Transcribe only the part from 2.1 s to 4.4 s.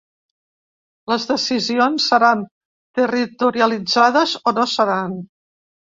seran territorialitzades